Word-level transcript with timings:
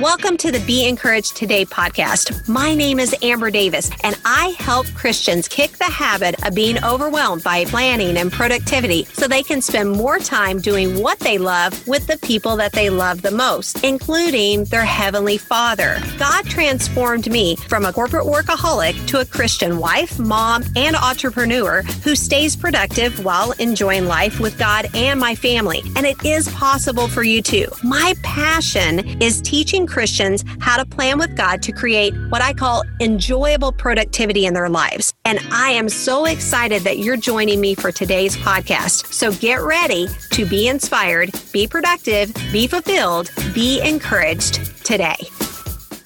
Welcome 0.00 0.36
to 0.38 0.50
the 0.50 0.58
Be 0.66 0.88
Encouraged 0.88 1.36
Today 1.36 1.64
podcast. 1.64 2.48
My 2.48 2.74
name 2.74 2.98
is 2.98 3.14
Amber 3.22 3.48
Davis, 3.48 3.88
and 4.02 4.18
I 4.24 4.48
help 4.58 4.92
Christians 4.92 5.46
kick 5.46 5.70
the 5.78 5.84
habit 5.84 6.44
of 6.44 6.52
being 6.52 6.82
overwhelmed 6.82 7.44
by 7.44 7.64
planning 7.66 8.16
and 8.16 8.32
productivity 8.32 9.04
so 9.12 9.28
they 9.28 9.44
can 9.44 9.62
spend 9.62 9.92
more 9.92 10.18
time 10.18 10.58
doing 10.58 11.00
what 11.00 11.20
they 11.20 11.38
love 11.38 11.86
with 11.86 12.08
the 12.08 12.18
people 12.18 12.56
that 12.56 12.72
they 12.72 12.90
love 12.90 13.22
the 13.22 13.30
most, 13.30 13.84
including 13.84 14.64
their 14.64 14.84
Heavenly 14.84 15.38
Father. 15.38 16.02
God 16.18 16.44
transformed 16.46 17.30
me 17.30 17.54
from 17.54 17.84
a 17.84 17.92
corporate 17.92 18.26
workaholic 18.26 19.06
to 19.06 19.20
a 19.20 19.24
Christian 19.24 19.78
wife, 19.78 20.18
mom, 20.18 20.64
and 20.74 20.96
entrepreneur 20.96 21.82
who 22.02 22.16
stays 22.16 22.56
productive 22.56 23.24
while 23.24 23.52
enjoying 23.52 24.06
life 24.06 24.40
with 24.40 24.58
God 24.58 24.88
and 24.92 25.20
my 25.20 25.36
family. 25.36 25.82
And 25.94 26.04
it 26.04 26.24
is 26.24 26.48
possible 26.48 27.06
for 27.06 27.22
you 27.22 27.40
too. 27.42 27.68
My 27.84 28.14
passion 28.24 29.22
is 29.22 29.40
teaching 29.40 29.83
Christians 29.86 30.44
how 30.60 30.76
to 30.76 30.84
plan 30.84 31.18
with 31.18 31.36
God 31.36 31.62
to 31.62 31.72
create 31.72 32.14
what 32.28 32.42
I 32.42 32.52
call 32.52 32.82
enjoyable 33.00 33.72
productivity 33.72 34.46
in 34.46 34.54
their 34.54 34.68
lives. 34.68 35.14
And 35.24 35.38
I 35.50 35.70
am 35.70 35.88
so 35.88 36.24
excited 36.26 36.82
that 36.82 36.98
you're 36.98 37.16
joining 37.16 37.60
me 37.60 37.74
for 37.74 37.92
today's 37.92 38.36
podcast. 38.36 39.12
So 39.12 39.32
get 39.32 39.62
ready 39.62 40.08
to 40.32 40.44
be 40.46 40.68
inspired, 40.68 41.30
be 41.52 41.66
productive, 41.66 42.34
be 42.52 42.66
fulfilled, 42.66 43.30
be 43.54 43.80
encouraged 43.80 44.84
today. 44.84 45.16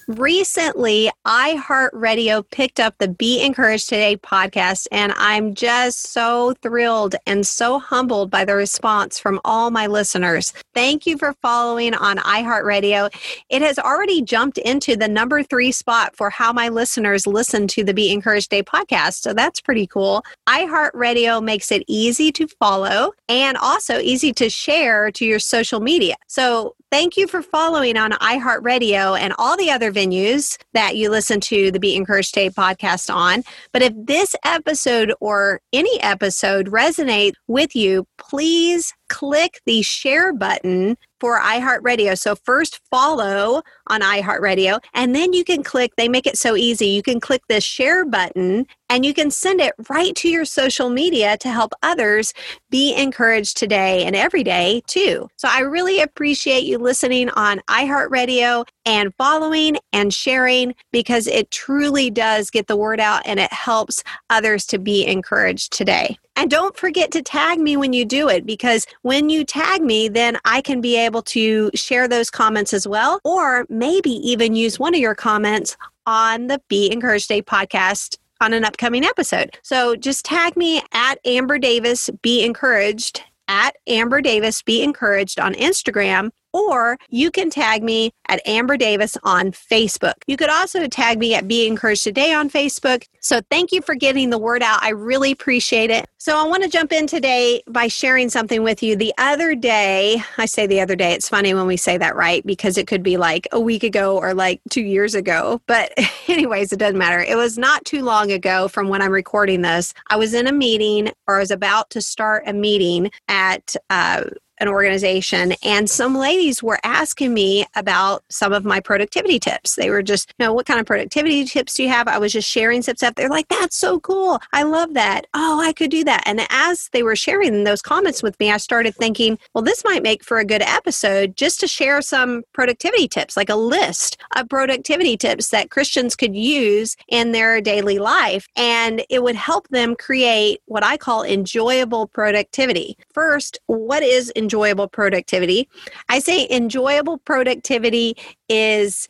Recently, 0.08 1.10
iHeartRadio 1.26 2.42
picked 2.50 2.80
up 2.80 2.94
the 2.96 3.08
Be 3.08 3.42
Encouraged 3.42 3.90
Today 3.90 4.16
podcast, 4.16 4.86
and 4.90 5.12
I'm 5.18 5.52
just 5.52 6.14
so 6.14 6.54
thrilled 6.62 7.14
and 7.26 7.46
so 7.46 7.78
humbled 7.78 8.30
by 8.30 8.46
the 8.46 8.54
response 8.54 9.18
from 9.18 9.38
all 9.44 9.70
my 9.70 9.86
listeners. 9.86 10.54
Thank 10.72 11.06
you 11.06 11.18
for 11.18 11.34
following 11.42 11.92
on 11.92 12.16
iHeartRadio. 12.16 13.14
It 13.50 13.60
has 13.60 13.78
already 13.78 14.22
jumped 14.22 14.56
into 14.56 14.96
the 14.96 15.08
number 15.08 15.42
three 15.42 15.72
spot 15.72 16.16
for 16.16 16.30
how 16.30 16.54
my 16.54 16.70
listeners 16.70 17.26
listen 17.26 17.68
to 17.68 17.84
the 17.84 17.92
Be 17.92 18.10
Encouraged 18.10 18.48
Today 18.48 18.62
podcast, 18.62 19.20
so 19.20 19.34
that's 19.34 19.60
pretty 19.60 19.86
cool. 19.86 20.24
iHeartRadio 20.48 21.44
makes 21.44 21.70
it 21.70 21.84
easy 21.86 22.32
to 22.32 22.46
follow 22.46 23.12
and 23.28 23.58
also 23.58 23.98
easy 23.98 24.32
to 24.32 24.48
share 24.48 25.10
to 25.10 25.26
your 25.26 25.38
social 25.38 25.80
media. 25.80 26.16
So 26.28 26.76
Thank 26.90 27.18
you 27.18 27.26
for 27.26 27.42
following 27.42 27.98
on 27.98 28.12
iHeartRadio 28.12 29.18
and 29.18 29.34
all 29.36 29.58
the 29.58 29.70
other 29.70 29.92
venues 29.92 30.56
that 30.72 30.96
you 30.96 31.10
listen 31.10 31.38
to 31.40 31.70
the 31.70 31.78
Be 31.78 31.94
Encouraged 31.94 32.32
Today 32.32 32.48
podcast 32.48 33.14
on. 33.14 33.42
But 33.72 33.82
if 33.82 33.92
this 33.94 34.34
episode 34.42 35.12
or 35.20 35.60
any 35.74 36.00
episode 36.00 36.68
resonates 36.68 37.34
with 37.46 37.76
you, 37.76 38.06
please 38.16 38.94
click 39.08 39.60
the 39.66 39.82
share 39.82 40.32
button 40.32 40.96
for 41.20 41.40
iHeartRadio. 41.40 42.16
So 42.16 42.34
first 42.36 42.80
follow 42.90 43.62
on 43.88 44.00
iHeartRadio 44.00 44.80
and 44.94 45.14
then 45.14 45.32
you 45.32 45.44
can 45.44 45.62
click 45.62 45.92
they 45.96 46.08
make 46.08 46.26
it 46.26 46.38
so 46.38 46.56
easy. 46.56 46.86
You 46.86 47.02
can 47.02 47.20
click 47.20 47.42
the 47.48 47.60
share 47.60 48.04
button 48.04 48.66
and 48.88 49.04
you 49.04 49.12
can 49.12 49.30
send 49.30 49.60
it 49.60 49.74
right 49.88 50.14
to 50.16 50.28
your 50.28 50.44
social 50.44 50.90
media 50.90 51.36
to 51.38 51.50
help 51.50 51.72
others 51.82 52.32
be 52.70 52.94
encouraged 52.94 53.56
today 53.56 54.04
and 54.04 54.14
every 54.14 54.44
day 54.44 54.82
too. 54.86 55.28
So 55.36 55.48
I 55.50 55.60
really 55.60 56.00
appreciate 56.00 56.64
you 56.64 56.78
listening 56.78 57.30
on 57.30 57.60
iHeartRadio 57.68 58.66
and 58.88 59.14
following 59.16 59.76
and 59.92 60.14
sharing 60.14 60.74
because 60.92 61.26
it 61.26 61.50
truly 61.50 62.08
does 62.08 62.48
get 62.48 62.68
the 62.68 62.76
word 62.76 62.98
out 62.98 63.20
and 63.26 63.38
it 63.38 63.52
helps 63.52 64.02
others 64.30 64.64
to 64.64 64.78
be 64.78 65.06
encouraged 65.06 65.74
today. 65.74 66.18
And 66.36 66.50
don't 66.50 66.74
forget 66.74 67.10
to 67.10 67.20
tag 67.20 67.58
me 67.60 67.76
when 67.76 67.92
you 67.92 68.06
do 68.06 68.30
it 68.30 68.46
because 68.46 68.86
when 69.02 69.28
you 69.28 69.44
tag 69.44 69.82
me, 69.82 70.08
then 70.08 70.38
I 70.46 70.62
can 70.62 70.80
be 70.80 70.96
able 70.96 71.20
to 71.24 71.70
share 71.74 72.08
those 72.08 72.30
comments 72.30 72.72
as 72.72 72.88
well, 72.88 73.20
or 73.24 73.66
maybe 73.68 74.10
even 74.10 74.54
use 74.54 74.78
one 74.78 74.94
of 74.94 75.00
your 75.00 75.14
comments 75.14 75.76
on 76.06 76.46
the 76.46 76.58
Be 76.68 76.90
Encouraged 76.90 77.28
Day 77.28 77.42
podcast 77.42 78.16
on 78.40 78.54
an 78.54 78.64
upcoming 78.64 79.04
episode. 79.04 79.58
So 79.62 79.96
just 79.96 80.24
tag 80.24 80.56
me 80.56 80.80
at 80.92 81.18
Amber 81.26 81.58
Davis 81.58 82.08
Be 82.22 82.42
Encouraged 82.42 83.22
at 83.48 83.76
Amber 83.86 84.22
Davis 84.22 84.62
Be 84.62 84.82
Encouraged 84.82 85.38
on 85.38 85.52
Instagram 85.54 86.30
or 86.52 86.98
you 87.08 87.30
can 87.30 87.50
tag 87.50 87.82
me 87.82 88.12
at 88.28 88.46
Amber 88.46 88.76
Davis 88.76 89.16
on 89.22 89.52
Facebook. 89.52 90.14
You 90.26 90.36
could 90.36 90.50
also 90.50 90.86
tag 90.86 91.18
me 91.18 91.34
at 91.34 91.48
Be 91.48 91.66
Encouraged 91.66 92.04
Today 92.04 92.32
on 92.32 92.50
Facebook. 92.50 93.04
So 93.20 93.40
thank 93.50 93.72
you 93.72 93.82
for 93.82 93.94
getting 93.94 94.30
the 94.30 94.38
word 94.38 94.62
out. 94.62 94.82
I 94.82 94.90
really 94.90 95.32
appreciate 95.32 95.90
it. 95.90 96.06
So 96.18 96.38
I 96.38 96.46
want 96.46 96.62
to 96.62 96.68
jump 96.68 96.92
in 96.92 97.06
today 97.06 97.62
by 97.68 97.88
sharing 97.88 98.28
something 98.28 98.62
with 98.62 98.82
you. 98.82 98.96
The 98.96 99.14
other 99.18 99.54
day, 99.54 100.22
I 100.36 100.46
say 100.46 100.66
the 100.66 100.80
other 100.80 100.96
day, 100.96 101.12
it's 101.12 101.28
funny 101.28 101.54
when 101.54 101.66
we 101.66 101.76
say 101.76 101.96
that, 101.98 102.16
right? 102.16 102.44
Because 102.44 102.76
it 102.76 102.86
could 102.86 103.02
be 103.02 103.16
like 103.16 103.46
a 103.52 103.60
week 103.60 103.82
ago 103.82 104.16
or 104.18 104.34
like 104.34 104.60
two 104.70 104.82
years 104.82 105.14
ago. 105.14 105.60
But, 105.66 105.92
anyways, 106.28 106.72
it 106.72 106.78
doesn't 106.78 106.98
matter. 106.98 107.20
It 107.20 107.36
was 107.36 107.58
not 107.58 107.84
too 107.84 108.02
long 108.02 108.30
ago 108.30 108.68
from 108.68 108.88
when 108.88 109.02
I'm 109.02 109.12
recording 109.12 109.62
this. 109.62 109.94
I 110.08 110.16
was 110.16 110.34
in 110.34 110.46
a 110.46 110.52
meeting 110.52 111.10
or 111.26 111.36
I 111.36 111.40
was 111.40 111.50
about 111.50 111.90
to 111.90 112.00
start 112.00 112.44
a 112.46 112.52
meeting 112.52 113.10
at, 113.28 113.76
uh, 113.90 114.24
an 114.60 114.68
organization 114.68 115.54
and 115.62 115.88
some 115.88 116.14
ladies 116.14 116.62
were 116.62 116.78
asking 116.84 117.32
me 117.34 117.66
about 117.76 118.24
some 118.28 118.52
of 118.52 118.64
my 118.64 118.80
productivity 118.80 119.38
tips. 119.38 119.76
They 119.76 119.90
were 119.90 120.02
just, 120.02 120.34
you 120.38 120.46
know, 120.46 120.52
what 120.52 120.66
kind 120.66 120.80
of 120.80 120.86
productivity 120.86 121.44
tips 121.44 121.74
do 121.74 121.84
you 121.84 121.88
have? 121.88 122.08
I 122.08 122.18
was 122.18 122.32
just 122.32 122.48
sharing 122.48 122.82
some 122.82 122.96
stuff. 122.96 123.14
They're 123.14 123.28
like, 123.28 123.48
that's 123.48 123.76
so 123.76 124.00
cool. 124.00 124.40
I 124.52 124.64
love 124.64 124.94
that. 124.94 125.26
Oh, 125.34 125.60
I 125.60 125.72
could 125.72 125.90
do 125.90 126.04
that. 126.04 126.22
And 126.26 126.40
as 126.50 126.88
they 126.92 127.02
were 127.02 127.16
sharing 127.16 127.64
those 127.64 127.82
comments 127.82 128.22
with 128.22 128.38
me, 128.40 128.50
I 128.50 128.56
started 128.56 128.94
thinking, 128.94 129.38
well, 129.54 129.62
this 129.62 129.84
might 129.84 130.02
make 130.02 130.24
for 130.24 130.38
a 130.38 130.44
good 130.44 130.62
episode 130.62 131.36
just 131.36 131.60
to 131.60 131.68
share 131.68 132.02
some 132.02 132.42
productivity 132.52 133.08
tips, 133.08 133.36
like 133.36 133.50
a 133.50 133.56
list 133.56 134.18
of 134.36 134.48
productivity 134.48 135.16
tips 135.16 135.50
that 135.50 135.70
Christians 135.70 136.16
could 136.16 136.34
use 136.34 136.96
in 137.08 137.32
their 137.32 137.60
daily 137.60 137.98
life. 137.98 138.48
And 138.56 139.04
it 139.08 139.22
would 139.22 139.36
help 139.36 139.68
them 139.68 139.94
create 139.96 140.60
what 140.66 140.84
I 140.84 140.96
call 140.96 141.22
enjoyable 141.22 142.06
productivity. 142.08 142.98
First, 143.12 143.58
what 143.66 144.02
is 144.02 144.32
enjoyable? 144.34 144.47
Enjoyable 144.48 144.88
productivity. 144.88 145.68
I 146.08 146.20
say 146.20 146.48
enjoyable 146.50 147.18
productivity 147.18 148.16
is 148.48 149.06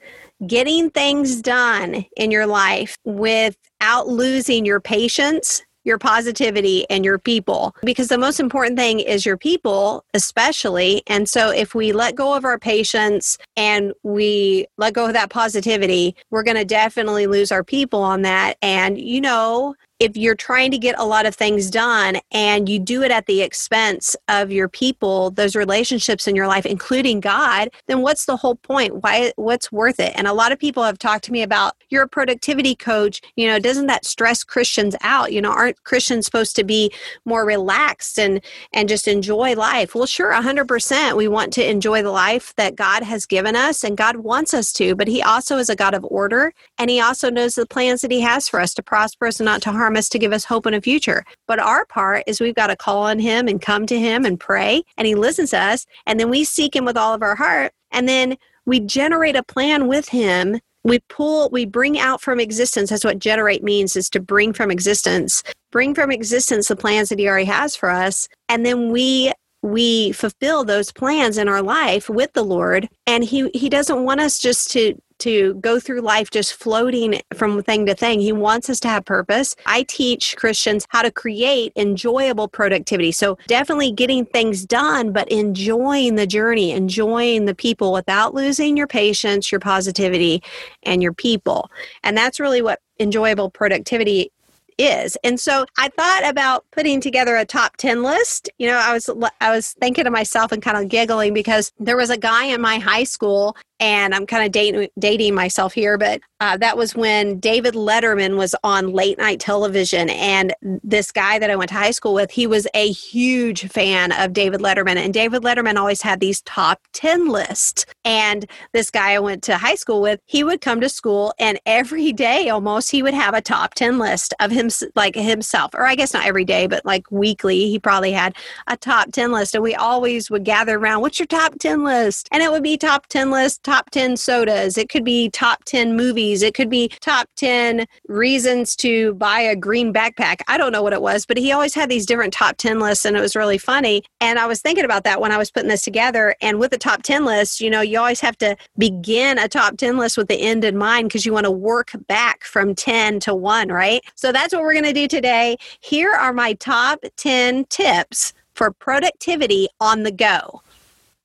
getting 0.49 0.91
things 0.91 1.41
done 1.41 2.05
in 2.17 2.33
your 2.33 2.47
life 2.47 2.97
without 3.05 4.09
losing 4.09 4.65
your 4.65 4.81
patience 4.81 5.63
your 5.85 5.99
positivity 5.99 6.85
and 6.91 7.03
your 7.03 7.19
people. 7.19 7.75
Because 7.83 8.09
the 8.09 8.19
most 8.19 8.41
important 8.41 8.77
thing 8.77 9.01
is 9.01 9.25
your 9.25 9.39
people 9.39 10.05
especially. 10.13 11.03
And 11.07 11.27
so 11.27 11.51
if 11.51 11.75
we 11.75 11.93
let 11.93 12.15
go 12.15 12.35
of 12.35 12.45
our 12.45 12.59
patience 12.59 13.39
and 13.57 13.95
we 14.03 14.67
let 14.77 14.93
go 14.93 15.07
of 15.07 15.15
that 15.15 15.31
positivity 15.31 16.15
we're 16.31 16.43
going 16.43 16.59
to 16.59 16.65
definitely 16.65 17.27
lose 17.27 17.51
our 17.51 17.65
people 17.65 18.03
on 18.03 18.23
that. 18.23 18.59
And 18.61 19.01
you 19.01 19.21
know 19.21 19.75
if 19.99 20.17
you're 20.17 20.37
trying 20.37 20.71
to 20.71 20.79
get 20.79 20.95
a 20.99 21.05
lot 21.05 21.27
of 21.27 21.35
things 21.35 21.71
done 21.71 22.19
and 22.31 22.69
you 22.69 22.79
do 22.79 23.03
it 23.03 23.11
at 23.11 23.27
the 23.27 23.43
expense 23.43 24.15
of 24.29 24.53
your 24.53 24.69
people, 24.69 25.31
those 25.33 25.57
relationships 25.57 26.29
in 26.29 26.37
your 26.37 26.47
life, 26.47 26.65
including 26.65 27.19
God, 27.21 27.71
then 27.89 28.03
what's 28.03 28.27
the 28.27 28.37
whole 28.37 28.55
point? 28.55 29.03
Why 29.03 29.33
what's 29.37 29.73
worth 29.73 29.99
it? 29.99 30.13
And 30.15 30.29
a 30.29 30.33
lot 30.33 30.53
of 30.53 30.59
people 30.59 30.85
have 30.85 30.99
talked 30.99 31.25
to 31.25 31.33
me 31.33 31.43
about 31.43 31.75
you're 31.91 32.05
a 32.05 32.09
productivity 32.09 32.77
coach, 32.77 33.21
you 33.35 33.47
know, 33.49 33.59
doesn't 33.59 33.87
that 33.87 34.05
stress 34.05 34.45
Christians 34.45 34.95
out? 35.01 35.33
You 35.33 35.43
know, 35.43 35.51
aren't 35.51 35.83
Christians 35.83 36.27
supposed 36.27 36.55
to 36.57 36.65
be 36.65 36.93
more 37.25 37.45
relaxed 37.45 38.19
and 38.19 38.41
and 38.73 38.89
just 38.89 39.09
enjoy 39.09 39.55
life? 39.55 39.95
Well, 39.95 40.07
sure, 40.07 40.33
100%. 40.33 41.17
We 41.17 41.27
want 41.27 41.53
to 41.55 41.69
enjoy 41.69 42.03
the 42.03 42.13
life 42.13 42.55
that 42.57 42.77
God 42.77 43.03
has 43.03 43.27
given 43.27 43.57
us 43.57 43.83
and 43.83 43.97
God 43.97 44.17
wants 44.17 44.55
us 44.55 44.73
to, 44.75 44.95
but 44.95 45.09
he 45.09 45.23
also 45.23 45.59
is 45.59 45.69
a 45.69 45.77
God 45.77 45.95
of 45.95 46.05
order 46.05 46.53
and 46.79 46.89
he 46.89 47.01
also 47.01 47.31
knows 47.31 47.57
the 47.57 47.67
plans 47.67 48.03
that 48.03 48.13
he 48.13 48.21
has 48.21 48.49
for 48.49 48.61
us 48.61 48.75
to 48.75 48.83
prosper 48.83 49.27
us 49.27 49.41
and 49.41 49.45
not 49.45 49.61
to 49.63 49.73
harm 49.73 49.88
promise 49.89 50.11
to 50.11 50.19
give 50.19 50.35
us 50.35 50.45
hope 50.45 50.67
in 50.67 50.75
a 50.75 50.83
future. 50.83 51.25
But 51.47 51.59
our 51.59 51.87
part 51.87 52.25
is 52.27 52.43
we've 52.43 52.55
got 52.55 52.67
to 52.67 52.77
call 52.77 53.05
on 53.05 53.19
Him 53.19 53.49
and 53.49 53.59
come 53.59 53.87
to 53.87 53.99
Him 53.99 54.27
and 54.27 54.39
pray, 54.39 54.83
and 54.99 55.07
He 55.07 55.15
listens 55.15 55.51
to 55.51 55.59
us. 55.59 55.87
And 56.05 56.21
then 56.21 56.29
we 56.29 56.45
seek 56.45 56.77
Him 56.77 56.85
with 56.85 56.99
all 56.99 57.15
of 57.15 57.23
our 57.23 57.35
heart. 57.35 57.73
And 57.91 58.07
then 58.07 58.37
we 58.67 58.81
generate 58.81 59.35
a 59.35 59.43
plan 59.43 59.87
with 59.87 60.11
Him. 60.11 60.61
We 60.85 60.99
pull, 61.09 61.49
we 61.49 61.65
bring 61.65 61.99
out 61.99 62.21
from 62.21 62.39
existence. 62.39 62.91
That's 62.91 63.03
what 63.03 63.19
generate 63.19 63.63
means 63.63 63.97
is 63.97 64.11
to 64.11 64.21
bring 64.21 64.53
from 64.53 64.71
existence. 64.71 65.43
Bring 65.73 65.95
from 65.95 66.11
existence 66.11 66.69
the 66.69 66.77
plans 66.77 67.09
that 67.09 67.19
He 67.19 67.27
already 67.27 67.47
has 67.47 67.75
for 67.75 67.89
us. 67.89 68.29
And 68.51 68.67
then 68.67 68.93
we 68.93 69.33
we 69.63 70.13
fulfill 70.13 70.65
those 70.65 70.93
plans 70.93 71.39
in 71.39 71.49
our 71.49 71.63
life 71.63 72.09
with 72.09 72.33
the 72.33 72.45
lord 72.45 72.89
and 73.09 73.25
he 73.25 73.51
he 73.53 73.69
doesn't 73.69 74.05
want 74.05 74.21
us 74.21 74.39
just 74.39 74.71
to 74.71 74.97
to 75.19 75.55
go 75.55 75.81
through 75.81 76.01
life 76.01 76.31
just 76.31 76.55
floating 76.55 77.21
from 77.35 77.63
thing 77.63 77.87
to 77.87 77.95
thing. 77.95 78.21
He 78.21 78.33
wants 78.33 78.71
us 78.71 78.81
to 78.81 78.89
have 78.89 79.05
purpose. 79.05 79.57
I 79.67 79.83
teach 79.85 80.37
Christians 80.37 80.87
how 80.91 81.03
to 81.03 81.11
create 81.11 81.73
enjoyable 81.77 82.49
productivity. 82.49 83.13
So, 83.13 83.39
definitely 83.47 83.93
getting 83.93 84.27
things 84.27 84.65
done, 84.65 85.13
but 85.13 85.29
enjoying 85.29 86.15
the 86.15 86.27
journey, 86.27 86.73
enjoying 86.73 87.45
the 87.45 87.55
people 87.55 87.93
without 87.93 88.35
losing 88.35 88.77
your 88.77 88.87
patience, 88.87 89.51
your 89.51 89.61
positivity, 89.61 90.43
and 90.83 91.03
your 91.03 91.13
people. 91.13 91.71
And 92.03 92.17
that's 92.17 92.41
really 92.41 92.63
what 92.63 92.81
enjoyable 93.01 93.51
productivity 93.51 94.31
is. 94.79 95.17
And 95.25 95.39
so 95.39 95.67
I 95.77 95.89
thought 95.89 96.23
about 96.25 96.65
putting 96.71 97.01
together 97.01 97.37
a 97.37 97.45
top 97.45 97.77
10 97.77 98.03
list. 98.03 98.49
You 98.59 98.69
know, 98.69 98.77
I 98.77 98.93
was 98.93 99.11
I 99.41 99.51
was 99.51 99.73
thinking 99.75 100.05
to 100.05 100.11
myself 100.11 100.53
and 100.53 100.63
kind 100.63 100.77
of 100.77 100.89
giggling 100.89 101.35
because 101.35 101.73
there 101.79 101.97
was 101.97 102.11
a 102.11 102.17
guy 102.17 102.47
in 102.47 102.61
my 102.61 102.79
high 102.79 103.05
school 103.05 103.57
and 103.81 104.15
I'm 104.15 104.27
kind 104.27 104.45
of 104.45 104.53
dating, 104.53 104.89
dating 104.99 105.35
myself 105.35 105.73
here, 105.73 105.99
but 105.99 106.21
uh, 106.41 106.57
that 106.57 106.77
was 106.77 106.95
when 106.95 107.41
David 107.41 107.75
Letterman 107.75 108.37
was 108.37 108.55
on 108.63 108.93
late 108.93 109.19
night 109.19 109.41
television. 109.41 110.09
And 110.11 110.55
this 110.63 111.11
guy 111.11 111.39
that 111.39 111.51
I 111.51 111.57
went 111.57 111.71
to 111.71 111.75
high 111.75 111.91
school 111.91 112.15
with, 112.15 112.31
he 112.31 112.47
was 112.47 112.67
a 112.75 112.91
huge 112.93 113.69
fan 113.69 114.13
of 114.13 114.33
David 114.33 114.61
Letterman. 114.61 114.97
And 114.97 115.13
David 115.13 115.43
Letterman 115.43 115.77
always 115.77 116.01
had 116.01 116.21
these 116.21 116.41
top 116.43 116.81
10 116.93 117.29
lists. 117.29 117.87
And 118.05 118.49
this 118.73 118.91
guy 118.91 119.13
I 119.13 119.19
went 119.19 119.43
to 119.45 119.57
high 119.57 119.75
school 119.75 120.01
with, 120.01 120.21
he 120.27 120.45
would 120.45 120.61
come 120.61 120.81
to 120.81 120.89
school 120.89 121.35
and 121.41 121.59
every 121.67 122.13
day 122.13 122.49
almost 122.51 122.91
he 122.91 123.03
would 123.03 123.15
have 123.15 123.35
a 123.35 123.43
top 123.43 123.75
10 123.75 123.99
list 123.99 124.33
of 124.39 124.53
him, 124.53 124.71
like 124.95 125.17
himself, 125.17 125.75
or 125.75 125.87
I 125.87 125.97
guess 125.97 126.15
not 126.15 126.27
every 126.27 126.45
day, 126.45 126.69
but 126.69 126.85
like 126.85 127.11
weekly, 127.11 127.69
he 127.69 127.81
probably 127.81 128.13
had 128.13 128.37
a 128.69 128.77
top 128.77 129.11
10 129.13 129.33
list. 129.33 129.57
And 129.57 129.65
we 129.65 129.75
always 129.75 130.31
would 130.31 130.45
gather 130.45 130.79
around, 130.79 131.01
what's 131.01 131.19
your 131.19 131.27
top 131.27 131.59
10 131.59 131.83
list? 131.83 132.29
And 132.31 132.45
it 132.45 132.51
would 132.53 132.63
be 132.63 132.77
top 132.77 133.09
10 133.09 133.33
list, 133.33 133.65
top 133.69 133.91
10 133.91 134.17
sodas. 134.17 134.79
It 134.79 134.89
could 134.89 135.05
be 135.05 135.29
top 135.29 135.63
10 135.65 135.95
movies. 135.95 136.43
It 136.43 136.55
could 136.55 136.71
be 136.71 136.89
top 137.01 137.29
10 137.37 137.85
reasons 138.09 138.75
to 138.77 139.13
buy 139.17 139.41
a 139.41 139.55
green 139.55 139.93
backpack. 139.93 140.41
I 140.49 140.57
don't 140.57 140.73
know 140.73 140.83
what 140.83 140.95
it 140.95 141.03
was, 141.03 141.27
but 141.27 141.37
he 141.37 141.53
always 141.53 141.75
had 141.75 141.91
these 141.91 142.07
different 142.07 142.33
top 142.33 142.57
10 142.57 142.81
lists 142.81 143.05
and 143.05 143.15
it 143.15 143.21
was 143.21 143.37
really 143.37 143.59
funny. 143.59 144.05
And 144.23 144.39
I 144.39 144.47
was 144.47 144.63
thinking 144.63 144.87
about 144.87 145.05
that 145.05 145.21
when 145.21 145.33
I 145.33 145.37
was 145.37 145.51
putting 145.51 145.69
this 145.69 145.83
together. 145.83 146.35
And 146.41 146.59
with 146.59 146.71
the 146.71 146.79
top 146.79 147.03
10 147.03 147.27
list, 147.27 147.61
you 147.61 147.69
know, 147.69 147.83
you 147.83 147.99
always 147.99 148.21
have 148.21 148.39
to 148.39 148.57
begin 148.79 149.37
a 149.37 149.49
top 149.49 149.77
10 149.77 149.99
list 149.99 150.17
with 150.17 150.29
the 150.29 150.41
end 150.41 150.65
in 150.65 150.79
mind 150.79 151.11
because 151.11 151.27
you 151.27 151.35
want 151.35 151.45
to 151.45 151.51
work 151.51 151.91
back 152.07 152.45
from 152.45 152.75
10 152.75 153.21
to 153.21 153.35
1, 153.35 153.69
right? 153.69 154.01
So 154.15 154.33
that's 154.33 154.55
what 154.55 154.63
we're 154.63 154.73
going 154.73 154.85
to 154.85 154.95
do 154.95 155.09
today. 155.09 155.59
Here 155.81 156.13
are 156.13 156.33
my 156.33 156.55
top 156.55 157.05
10 157.19 157.67
tips 157.67 158.33
for 158.55 158.73
productivity 158.73 159.69
on 159.79 160.05
the 160.05 160.11
go. 160.11 160.63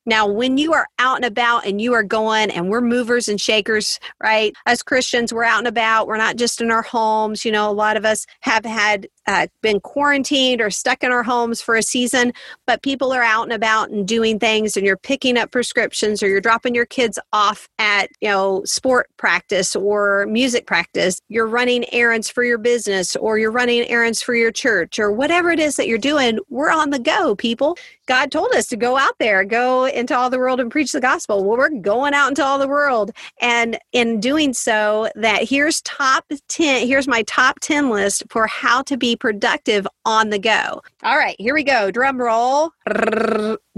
Now, 0.06 0.26
when 0.26 0.58
you 0.58 0.72
are 0.74 0.86
out 0.98 1.16
and 1.16 1.24
about 1.24 1.66
and 1.66 1.80
you 1.80 1.94
are 1.94 2.02
going, 2.02 2.50
and 2.50 2.68
we're 2.68 2.80
movers 2.80 3.28
and 3.28 3.40
shakers, 3.40 3.98
right? 4.22 4.54
As 4.66 4.82
Christians, 4.82 5.32
we're 5.32 5.44
out 5.44 5.58
and 5.58 5.68
about. 5.68 6.06
We're 6.06 6.18
not 6.18 6.36
just 6.36 6.60
in 6.60 6.70
our 6.70 6.82
homes. 6.82 7.44
You 7.44 7.52
know, 7.52 7.70
a 7.70 7.72
lot 7.72 7.96
of 7.96 8.04
us 8.04 8.26
have 8.40 8.64
had 8.64 9.08
uh, 9.26 9.46
been 9.62 9.80
quarantined 9.80 10.60
or 10.60 10.70
stuck 10.70 11.02
in 11.02 11.12
our 11.12 11.22
homes 11.22 11.60
for 11.60 11.74
a 11.74 11.82
season, 11.82 12.32
but 12.66 12.82
people 12.82 13.12
are 13.12 13.22
out 13.22 13.44
and 13.44 13.52
about 13.52 13.90
and 13.90 14.06
doing 14.06 14.38
things, 14.38 14.76
and 14.76 14.86
you're 14.86 14.96
picking 14.96 15.36
up 15.36 15.50
prescriptions 15.50 16.22
or 16.22 16.28
you're 16.28 16.40
dropping 16.40 16.74
your 16.74 16.86
kids 16.86 17.18
off 17.32 17.68
at, 17.78 18.10
you 18.20 18.28
know, 18.28 18.62
sport 18.64 19.08
practice 19.16 19.74
or 19.74 20.26
music 20.26 20.66
practice. 20.66 21.20
You're 21.28 21.46
running 21.46 21.84
errands 21.92 22.30
for 22.30 22.44
your 22.44 22.58
business 22.58 23.16
or 23.16 23.38
you're 23.38 23.50
running 23.50 23.88
errands 23.88 24.22
for 24.22 24.34
your 24.34 24.52
church 24.52 24.98
or 24.98 25.12
whatever 25.12 25.50
it 25.50 25.60
is 25.60 25.76
that 25.76 25.88
you're 25.88 25.98
doing. 25.98 26.38
We're 26.48 26.70
on 26.70 26.90
the 26.90 26.98
go, 26.98 27.34
people. 27.34 27.76
God 28.06 28.30
told 28.30 28.52
us 28.54 28.66
to 28.66 28.76
go 28.76 28.98
out 28.98 29.14
there, 29.18 29.44
go 29.44 29.86
into 29.86 30.16
all 30.16 30.28
the 30.28 30.38
world 30.38 30.60
and 30.60 30.70
preach 30.70 30.92
the 30.92 31.00
gospel. 31.00 31.42
Well, 31.42 31.56
we're 31.56 31.70
going 31.70 32.12
out 32.12 32.28
into 32.28 32.44
all 32.44 32.58
the 32.58 32.68
world. 32.68 33.12
And 33.40 33.78
in 33.92 34.20
doing 34.20 34.52
so, 34.52 35.08
that 35.14 35.48
here's 35.48 35.80
top 35.82 36.26
10, 36.48 36.86
here's 36.86 37.08
my 37.08 37.22
top 37.22 37.60
10 37.60 37.88
list 37.88 38.24
for 38.28 38.46
how 38.46 38.82
to 38.82 38.96
be 38.96 39.13
productive 39.16 39.86
on 40.04 40.30
the 40.30 40.38
go. 40.38 40.82
All 41.02 41.16
right, 41.16 41.36
here 41.38 41.54
we 41.54 41.64
go. 41.64 41.90
Drum 41.90 42.20
roll. 42.20 42.70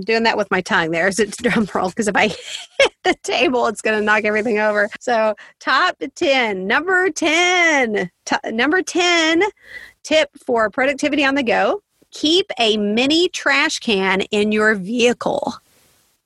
Doing 0.00 0.24
that 0.24 0.36
with 0.36 0.50
my 0.50 0.60
tongue 0.60 0.90
there. 0.90 1.08
Is 1.08 1.18
it 1.18 1.30
drum 1.36 1.68
roll? 1.74 1.90
Because 1.90 2.08
if 2.08 2.16
I 2.16 2.28
hit 2.78 2.92
the 3.04 3.14
table, 3.22 3.66
it's 3.66 3.82
going 3.82 3.98
to 3.98 4.04
knock 4.04 4.24
everything 4.24 4.58
over. 4.58 4.88
So, 5.00 5.34
top 5.60 5.96
10. 6.14 6.66
Number 6.66 7.10
10. 7.10 8.10
T- 8.24 8.36
number 8.50 8.82
10 8.82 9.42
tip 10.02 10.30
for 10.44 10.70
productivity 10.70 11.24
on 11.24 11.34
the 11.34 11.42
go 11.42 11.80
keep 12.16 12.50
a 12.58 12.76
mini 12.78 13.28
trash 13.28 13.78
can 13.78 14.22
in 14.30 14.50
your 14.52 14.74
vehicle. 14.74 15.54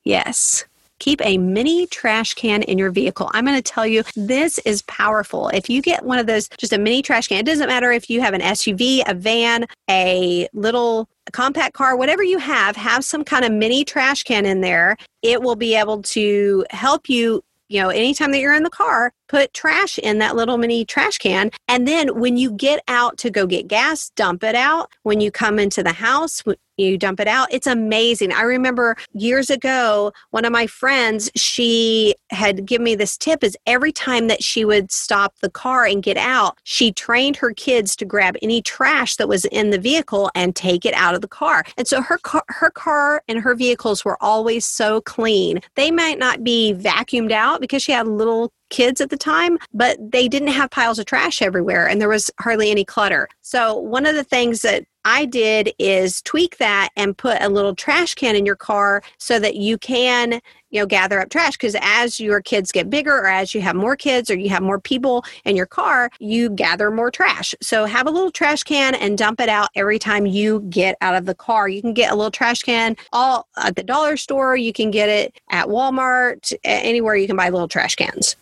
Yes. 0.05 0.65
Keep 1.01 1.25
a 1.25 1.39
mini 1.39 1.87
trash 1.87 2.35
can 2.35 2.63
in 2.63 2.79
your 2.79 2.91
vehicle. 2.91 3.31
I'm 3.33 3.45
going 3.45 3.57
to 3.57 3.63
tell 3.63 3.87
you, 3.87 4.05
this 4.15 4.59
is 4.61 4.83
powerful. 4.83 5.49
If 5.49 5.69
you 5.69 5.83
get 5.83 6.05
one 6.05 6.19
of 6.19 6.27
those, 6.27 6.49
just 6.59 6.73
a 6.73 6.79
mini 6.79 7.03
trash 7.03 7.27
can, 7.27 7.39
it 7.39 7.47
doesn't 7.47 7.69
matter 7.69 7.91
if 7.91 8.09
you 8.09 8.21
have 8.21 8.35
an 8.35 8.43
SUV, 8.43 9.03
a 9.07 9.15
van, 9.15 9.67
a 9.89 10.47
little 10.53 11.09
compact 11.33 11.75
car, 11.75 11.97
whatever 11.97 12.23
you 12.23 12.39
have, 12.39 12.77
have 12.77 13.05
some 13.05 13.25
kind 13.25 13.45
of 13.45 13.53
mini 13.53 13.85
trash 13.85 14.23
can 14.23 14.47
in 14.47 14.61
there. 14.61 14.97
It 15.23 15.43
will 15.43 15.57
be 15.57 15.75
able 15.75 16.03
to 16.03 16.65
help 16.71 17.09
you 17.09 17.43
you 17.71 17.81
know, 17.81 17.89
anytime 17.89 18.33
that 18.33 18.41
you're 18.41 18.53
in 18.53 18.65
the 18.65 18.69
car, 18.69 19.13
put 19.29 19.55
trash 19.55 19.97
in 19.97 20.19
that 20.19 20.35
little 20.35 20.59
mini 20.59 20.85
trash 20.85 21.19
can. 21.19 21.53
And 21.69 21.87
then 21.87 22.19
when 22.19 22.37
you 22.37 22.51
get 22.51 22.83
out 22.89 23.17
to 23.19 23.31
go 23.31 23.47
get 23.47 23.69
gas, 23.69 24.11
dump 24.17 24.43
it 24.43 24.57
out. 24.57 24.91
When 25.05 25.21
you 25.21 25.31
come 25.31 25.61
into 25.61 25.85
the 25.85 25.93
house, 25.93 26.43
you 26.81 26.99
dump 26.99 27.21
it 27.21 27.29
out. 27.29 27.49
It's 27.53 27.67
amazing. 27.67 28.33
I 28.33 28.43
remember 28.43 28.97
years 29.13 29.51
ago, 29.51 30.13
one 30.31 30.45
of 30.45 30.53
my 30.53 30.67
friends, 30.67 31.31
she 31.37 32.15
had 32.31 32.65
given 32.67 32.85
me 32.85 32.95
this 32.95 33.17
tip 33.17 33.45
is 33.45 33.57
every 33.67 33.93
time 33.93 34.29
that 34.29 34.43
she 34.43 34.65
would 34.65 34.91
stop 34.91 35.35
the 35.41 35.51
car 35.51 35.85
and 35.85 36.03
get 36.03 36.17
out, 36.17 36.59
she 36.65 36.93
trained 36.93 37.37
her 37.37 37.53
kids 37.53 37.95
to 37.97 38.05
grab 38.05 38.37
any 38.43 38.63
trash 38.63 39.17
that 39.17 39.29
was 39.29 39.45
in 39.47 39.71
the 39.71 39.79
vehicle 39.79 40.31
and 40.35 40.57
take 40.57 40.85
it 40.85 40.95
out 40.95 41.15
of 41.15 41.21
the 41.21 41.29
car. 41.29 41.65
And 41.77 41.87
so 41.87 42.03
her 42.03 42.19
car, 42.19 42.45
her 42.49 42.71
car 42.71 43.23
and 43.29 43.41
her 43.41 43.55
vehicles 43.55 44.05
were 44.05 44.23
always 44.23 44.67
so 44.67 45.01
clean. 45.03 45.61
They 45.75 45.91
might 45.91 46.19
not 46.19 46.45
be 46.45 46.75
vacuumed 46.75 47.33
out 47.33 47.61
because 47.61 47.83
she 47.83 47.93
had 47.93 48.07
little 48.07 48.53
kids 48.71 49.01
at 49.01 49.11
the 49.11 49.17
time, 49.17 49.59
but 49.75 49.99
they 50.01 50.29
didn't 50.29 50.49
have 50.49 50.71
piles 50.71 50.99
of 50.99 51.07
trash 51.07 51.43
everywhere 51.43 51.89
and 51.89 52.01
there 52.01 52.09
was 52.09 52.31
hardly 52.41 52.71
any 52.71 52.85
clutter. 52.85 53.29
So, 53.43 53.77
one 53.77 54.07
of 54.07 54.15
the 54.15 54.25
things 54.25 54.63
that 54.63 54.85
I 55.05 55.25
did 55.25 55.73
is 55.79 56.21
tweak 56.23 56.59
that 56.59 56.91
and 56.97 57.17
put 57.17 57.41
a 57.41 57.49
little 57.49 57.75
trash 57.75 58.15
can 58.15 58.37
in 58.37 58.45
your 58.45 58.57
car 58.57 59.03
so 59.19 59.39
that 59.39 59.57
you 59.57 59.79
can, 59.79 60.41
you 60.71 60.81
know, 60.81 60.87
gather 60.87 61.21
up 61.21 61.31
trash 61.31 61.53
because 61.53 61.77
as 61.81 62.21
your 62.21 62.41
kids 62.41 62.71
get 62.71 62.91
bigger 62.91 63.17
or 63.17 63.27
as 63.27 63.55
you 63.55 63.61
have 63.63 63.77
more 63.77 63.97
kids 63.97 64.31
or 64.31 64.37
you 64.37 64.51
have 64.51 64.63
more 64.63 64.79
people 64.79 65.25
in 65.45 65.57
your 65.57 65.67
car, 65.67 66.11
you 66.19 66.51
gather 66.51 66.91
more 66.91 67.11
trash. 67.11 67.55
So 67.63 67.87
have 67.87 68.07
a 68.07 68.11
little 68.11 68.31
trash 68.31 68.63
can 68.63 68.95
and 68.95 69.17
dump 69.17 69.41
it 69.41 69.49
out 69.49 69.71
every 69.75 69.99
time 69.99 70.27
you 70.27 70.61
get 70.69 70.97
out 71.01 71.17
of 71.17 71.25
the 71.25 71.35
car. 71.35 71.69
You 71.69 71.81
can 71.81 71.95
get 71.95 72.13
a 72.13 72.15
little 72.15 72.31
trash 72.31 72.61
can 72.63 72.97
all 73.13 73.49
at 73.57 73.77
the 73.77 73.83
dollar 73.83 74.17
store, 74.17 74.57
you 74.57 74.73
can 74.73 74.91
get 74.91 75.09
it 75.09 75.41
at 75.51 75.67
Walmart, 75.67 76.53
anywhere 76.65 77.17
you 77.17 77.27
can 77.27 77.37
buy 77.37 77.49
little 77.49 77.69
trash 77.69 77.95
cans. 77.95 78.37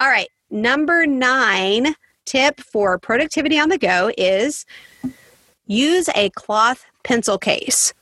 All 0.00 0.08
right, 0.08 0.28
number 0.50 1.06
9 1.06 1.94
tip 2.24 2.60
for 2.60 2.98
productivity 2.98 3.58
on 3.58 3.70
the 3.70 3.78
go 3.78 4.12
is 4.18 4.66
use 5.68 6.08
a 6.16 6.30
cloth 6.30 6.84
pencil 7.04 7.38
case. 7.38 7.94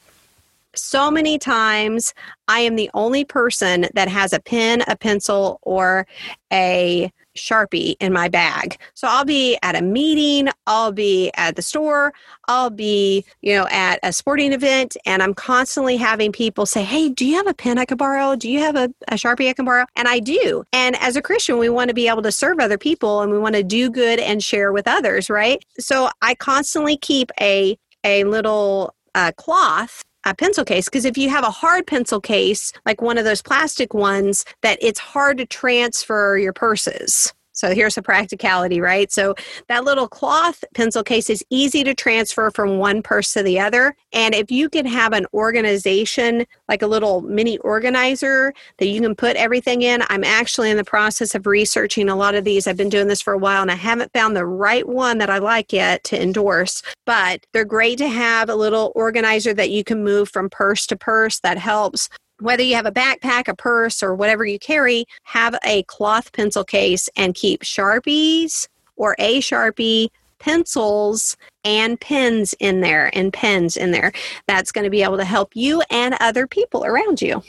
So 0.75 1.11
many 1.11 1.39
times, 1.39 2.15
I 2.49 2.61
am 2.61 2.77
the 2.77 2.91
only 2.95 3.25
person 3.25 3.87
that 3.95 4.09
has 4.09 4.33
a 4.33 4.41
pen, 4.41 4.83
a 4.87 4.97
pencil, 4.97 5.59
or 5.63 6.07
a 6.53 7.13
Sharpie 7.37 7.97
in 8.00 8.12
my 8.12 8.28
bag. 8.28 8.78
So 8.95 9.09
I'll 9.09 9.25
be 9.25 9.59
at 9.62 9.76
a 9.76 9.83
meeting, 9.83 10.49
I'll 10.66 10.93
be 10.93 11.31
at 11.35 11.57
the 11.57 11.62
store, 11.62 12.12
I'll 12.49 12.71
be, 12.71 13.25
you 13.43 13.55
know, 13.55 13.66
at 13.71 14.00
a 14.02 14.12
sporting 14.12 14.52
event, 14.52 14.97
and 15.07 15.23
I'm 15.23 15.35
constantly 15.35 15.97
having 15.97 16.33
people 16.33 16.66
say, 16.66 16.83
Hey, 16.83 17.09
do 17.09 17.25
you 17.25 17.37
have 17.37 17.47
a 17.47 17.55
pen 17.55 17.78
I 17.78 17.85
could 17.85 17.99
borrow? 17.99 18.37
Do 18.37 18.50
you 18.50 18.61
have 18.61 18.76
a, 18.76 18.93
a 19.09 19.14
Sharpie 19.14 19.49
I 19.49 19.52
can 19.52 19.64
borrow? 19.64 19.87
And 19.97 20.09
I 20.09 20.19
do. 20.19 20.64
And 20.73 20.97
as 21.00 21.16
a 21.16 21.23
Christian, 21.23 21.59
we 21.59 21.69
want 21.69 21.88
to 21.88 21.95
be 21.95 22.09
able 22.09 22.23
to 22.23 22.33
serve 22.33 22.59
other 22.59 22.78
people 22.78 23.23
and 23.23 23.33
we 23.33 23.38
want 23.38 23.55
to 23.55 23.62
do 23.62 23.90
good 23.90 24.19
and 24.19 24.43
share 24.43 24.73
with 24.73 24.88
others, 24.88 25.31
right? 25.31 25.64
So 25.78 26.11
I 26.23 26.35
constantly 26.35 26.97
keep 26.97 27.31
a 27.40 27.78
a 28.05 28.25
little 28.25 28.95
uh, 29.14 29.33
cloth 29.37 30.05
a 30.26 30.35
pencil 30.35 30.64
case 30.64 30.87
because 30.87 31.04
if 31.04 31.16
you 31.16 31.30
have 31.30 31.45
a 31.45 31.50
hard 31.50 31.87
pencil 31.87 32.21
case 32.21 32.73
like 32.85 33.00
one 33.00 33.16
of 33.16 33.25
those 33.25 33.40
plastic 33.40 33.95
ones 33.95 34.45
that 34.62 34.78
it's 34.83 34.99
hard 34.99 35.38
to 35.38 35.47
transfer 35.47 36.37
your 36.37 36.52
purses 36.52 37.33
so 37.57 37.75
here's 37.75 37.97
a 37.97 38.03
practicality, 38.03 38.81
right? 38.81 39.11
So 39.11 39.35
that 39.69 39.85
little 39.85 40.07
cloth 40.07 40.63
pencil 40.75 41.03
case 41.03 41.31
is 41.31 41.43
easy 41.49 41.83
to 41.85 41.95
transfer 41.95 42.51
from 42.51 42.77
one 42.77 43.03
purse 43.03 43.33
to 43.33 43.43
the 43.43 43.59
other. 43.59 43.97
And 44.13 44.35
if 44.35 44.51
you 44.51 44.69
can 44.69 44.85
have 44.85 45.15
an 45.15 45.27
organization, 45.33 46.45
like 46.69 46.83
a 46.83 46.87
little 46.87 47.23
mini 47.23 47.57
organizer 47.59 48.53
that 48.77 48.89
you 48.89 49.01
can 49.01 49.15
put 49.15 49.37
everything 49.37 49.81
in, 49.83 50.03
I'm 50.11 50.23
actually 50.23 50.71
in 50.71 50.77
the 50.77 50.85
process 50.85 51.35
of 51.35 51.47
researching 51.47 52.11
a 52.11 52.17
lot 52.17 52.35
of 52.35 52.45
these. 52.45 52.67
I've 52.67 52.77
been 52.77 52.91
doing 52.91 53.09
this 53.09 53.23
for 53.23 53.33
a 53.33 53.39
while 53.39 53.63
and 53.63 53.71
I 53.71 53.77
haven't 53.77 54.13
found 54.13 54.37
the 54.37 54.47
right 54.47 54.87
one 54.87 55.17
that 55.19 55.31
I 55.31 55.39
like 55.39 55.73
yet 55.73 56.05
to 56.05 56.23
endorse, 56.23 56.83
but 57.07 57.47
they're 57.55 57.65
great 57.65 57.97
to 57.99 58.09
have 58.09 58.51
a 58.51 58.55
little 58.55 58.93
organizer 58.95 59.55
that 59.55 59.71
you 59.71 59.83
can 59.83 60.05
move 60.05 60.29
from 60.29 60.51
purse 60.51 60.87
to 60.89 60.97
purse 60.97 61.41
that 61.41 61.57
helps 61.57 62.11
whether 62.40 62.62
you 62.62 62.75
have 62.75 62.87
a 62.87 62.93
backpack, 62.93 63.49
a 63.49 63.55
purse, 63.55 64.02
or 64.02 64.14
whatever 64.14 64.45
you 64.45 64.59
carry, 64.59 65.07
have 65.23 65.57
a 65.64 65.83
cloth 65.85 66.33
pencil 66.33 66.64
case 66.64 67.09
and 67.16 67.35
keep 67.35 67.62
Sharpies 67.62 68.69
or 68.97 69.16
a 69.19 69.40
Sharpie, 69.40 70.09
pencils, 70.38 71.37
and 71.64 72.00
pens 72.00 72.55
in 72.61 72.81
there, 72.81 73.11
and 73.14 73.33
pens 73.33 73.76
in 73.76 73.90
there. 73.90 74.12
That's 74.47 74.73
going 74.73 74.85
to 74.85 74.90
be 74.90 75.02
able 75.02 75.16
to 75.16 75.25
help 75.25 75.57
you 75.57 75.83
and 75.90 76.14
other 76.21 76.47
people 76.47 76.85
around 76.85 77.23
you. 77.23 77.43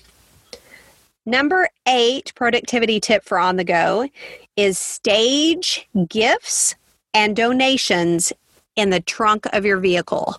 Number 1.25 1.67
eight 1.88 2.32
productivity 2.36 3.01
tip 3.01 3.25
for 3.25 3.38
on 3.38 3.58
the 3.58 3.65
go 3.65 4.08
is 4.56 4.79
stage 4.79 5.88
gifts 6.08 6.75
and 7.13 7.36
donations 7.36 8.32
in 8.77 8.91
the 8.91 9.01
trunk 9.01 9.46
of 9.51 9.65
your 9.65 9.77
vehicle. 9.77 10.38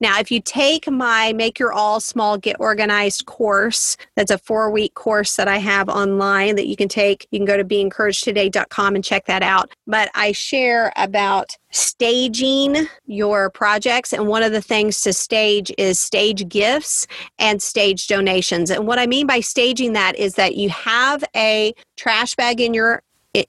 Now, 0.00 0.18
if 0.18 0.30
you 0.30 0.40
take 0.40 0.90
my 0.90 1.32
Make 1.32 1.58
Your 1.58 1.72
All 1.72 2.00
Small 2.00 2.36
Get 2.36 2.56
Organized 2.60 3.24
course, 3.24 3.96
that's 4.14 4.30
a 4.30 4.38
four 4.38 4.70
week 4.70 4.92
course 4.94 5.36
that 5.36 5.48
I 5.48 5.56
have 5.56 5.88
online 5.88 6.56
that 6.56 6.66
you 6.66 6.76
can 6.76 6.88
take. 6.88 7.26
You 7.30 7.38
can 7.38 7.46
go 7.46 7.56
to 7.56 7.64
beencouragedtoday.com 7.64 8.94
and 8.94 9.02
check 9.02 9.24
that 9.26 9.42
out. 9.42 9.72
But 9.86 10.10
I 10.14 10.32
share 10.32 10.92
about 10.96 11.56
staging 11.70 12.88
your 13.06 13.50
projects. 13.50 14.12
And 14.12 14.28
one 14.28 14.42
of 14.42 14.52
the 14.52 14.62
things 14.62 15.00
to 15.02 15.12
stage 15.12 15.72
is 15.78 15.98
stage 15.98 16.48
gifts 16.48 17.06
and 17.38 17.60
stage 17.62 18.06
donations. 18.06 18.70
And 18.70 18.86
what 18.86 18.98
I 18.98 19.06
mean 19.06 19.26
by 19.26 19.40
staging 19.40 19.94
that 19.94 20.16
is 20.16 20.34
that 20.34 20.56
you 20.56 20.68
have 20.70 21.24
a 21.34 21.74
trash 21.96 22.34
bag 22.34 22.60
in 22.60 22.74
your 22.74 23.02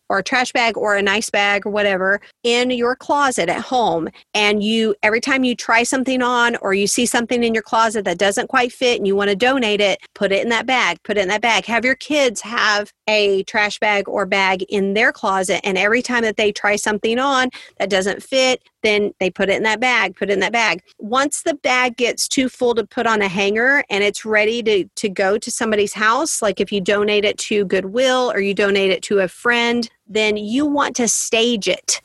or 0.09 0.19
a 0.19 0.23
trash 0.23 0.51
bag 0.51 0.77
or 0.77 0.95
a 0.95 1.01
nice 1.01 1.29
bag 1.29 1.65
or 1.65 1.69
whatever 1.69 2.21
in 2.43 2.71
your 2.71 2.95
closet 2.95 3.49
at 3.49 3.61
home 3.61 4.07
and 4.33 4.63
you 4.63 4.95
every 5.03 5.21
time 5.21 5.43
you 5.43 5.55
try 5.55 5.83
something 5.83 6.21
on 6.21 6.55
or 6.57 6.73
you 6.73 6.87
see 6.87 7.05
something 7.05 7.43
in 7.43 7.53
your 7.53 7.63
closet 7.63 8.05
that 8.05 8.17
doesn't 8.17 8.47
quite 8.47 8.71
fit 8.71 8.97
and 8.97 9.07
you 9.07 9.15
want 9.15 9.29
to 9.29 9.35
donate 9.35 9.81
it 9.81 9.99
put 10.13 10.31
it 10.31 10.43
in 10.43 10.49
that 10.49 10.65
bag 10.65 10.97
put 11.03 11.17
it 11.17 11.21
in 11.21 11.29
that 11.29 11.41
bag. 11.41 11.65
Have 11.65 11.85
your 11.85 11.95
kids 11.95 12.41
have 12.41 12.91
a 13.07 13.43
trash 13.43 13.79
bag 13.79 14.07
or 14.07 14.25
bag 14.25 14.63
in 14.69 14.93
their 14.93 15.11
closet 15.11 15.61
and 15.63 15.77
every 15.77 16.01
time 16.01 16.23
that 16.23 16.37
they 16.37 16.51
try 16.51 16.75
something 16.75 17.19
on 17.19 17.49
that 17.79 17.89
doesn't 17.89 18.21
fit 18.21 18.61
then 18.87 19.13
they 19.19 19.29
put 19.29 19.49
it 19.49 19.57
in 19.57 19.63
that 19.63 19.79
bag 19.79 20.15
put 20.15 20.29
it 20.29 20.33
in 20.33 20.39
that 20.39 20.51
bag. 20.51 20.81
Once 20.97 21.43
the 21.43 21.53
bag 21.55 21.97
gets 21.97 22.27
too 22.27 22.49
full 22.49 22.75
to 22.75 22.85
put 22.85 23.07
on 23.07 23.21
a 23.21 23.27
hanger 23.27 23.83
and 23.89 24.03
it's 24.03 24.25
ready 24.25 24.63
to, 24.63 24.85
to 24.95 25.09
go 25.09 25.37
to 25.37 25.51
somebody's 25.51 25.93
house 25.93 26.41
like 26.41 26.59
if 26.59 26.71
you 26.71 26.81
donate 26.81 27.25
it 27.25 27.37
to 27.37 27.65
goodwill 27.65 28.31
or 28.31 28.39
you 28.39 28.53
donate 28.53 28.91
it 28.91 29.03
to 29.03 29.19
a 29.19 29.27
friend 29.27 29.89
then 30.07 30.37
you 30.37 30.65
want 30.65 30.95
to 30.95 31.07
stage 31.07 31.67
it. 31.67 32.01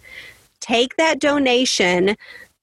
Take 0.61 0.97
that 0.97 1.21
donation 1.21 2.17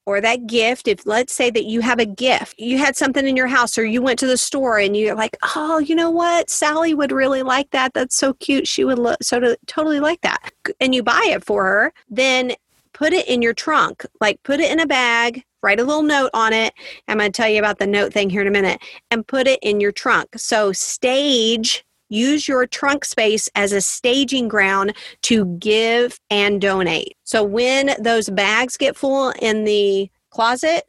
or 0.06 0.20
that 0.20 0.46
gift. 0.46 0.88
If 0.88 1.06
let's 1.06 1.34
say 1.34 1.50
that 1.50 1.64
you 1.64 1.80
have 1.80 1.98
a 1.98 2.06
gift 2.06 2.54
you 2.58 2.78
had 2.78 2.96
something 2.96 3.26
in 3.26 3.36
your 3.36 3.46
house 3.46 3.78
or 3.78 3.84
you 3.84 4.02
went 4.02 4.18
to 4.20 4.26
the 4.26 4.36
store 4.36 4.78
and 4.78 4.96
you're 4.96 5.14
like 5.14 5.36
oh 5.56 5.78
you 5.78 5.94
know 5.94 6.10
what? 6.10 6.50
Sally 6.50 6.94
would 6.94 7.12
really 7.12 7.42
like 7.42 7.70
that. 7.70 7.94
That's 7.94 8.16
so 8.16 8.34
cute. 8.34 8.68
She 8.68 8.84
would 8.84 8.98
lo- 8.98 9.16
so 9.22 9.40
to, 9.40 9.58
totally 9.66 10.00
like 10.00 10.20
that. 10.22 10.52
And 10.80 10.94
you 10.94 11.02
buy 11.02 11.22
it 11.26 11.44
for 11.44 11.64
her 11.64 11.92
then 12.08 12.52
put 13.00 13.14
it 13.14 13.26
in 13.26 13.40
your 13.40 13.54
trunk 13.54 14.04
like 14.20 14.42
put 14.42 14.60
it 14.60 14.70
in 14.70 14.78
a 14.78 14.86
bag 14.86 15.42
write 15.62 15.80
a 15.80 15.84
little 15.84 16.02
note 16.02 16.30
on 16.34 16.52
it 16.52 16.74
i'm 17.08 17.16
going 17.16 17.32
to 17.32 17.36
tell 17.36 17.48
you 17.48 17.58
about 17.58 17.78
the 17.78 17.86
note 17.86 18.12
thing 18.12 18.28
here 18.28 18.42
in 18.42 18.46
a 18.46 18.50
minute 18.50 18.78
and 19.10 19.26
put 19.26 19.46
it 19.46 19.58
in 19.62 19.80
your 19.80 19.90
trunk 19.90 20.28
so 20.36 20.70
stage 20.70 21.82
use 22.10 22.46
your 22.46 22.66
trunk 22.66 23.04
space 23.04 23.48
as 23.54 23.72
a 23.72 23.80
staging 23.80 24.48
ground 24.48 24.92
to 25.22 25.46
give 25.58 26.20
and 26.28 26.60
donate. 26.60 27.16
So 27.24 27.42
when 27.42 27.92
those 28.00 28.28
bags 28.28 28.76
get 28.76 28.96
full 28.96 29.30
in 29.40 29.64
the 29.64 30.10
closet, 30.30 30.86